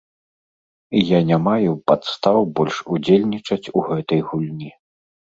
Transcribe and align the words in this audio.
І 0.99 1.01
я 1.09 1.17
не 1.31 1.37
маю 1.47 1.73
падстаў 1.91 2.39
больш 2.59 2.79
удзельнічаць 2.95 3.71
у 3.77 3.83
гэтай 3.91 4.19
гульні. 4.31 4.71